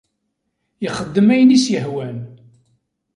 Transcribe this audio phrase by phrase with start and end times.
[0.85, 2.17] Ixeddem ayen i s-ihwan.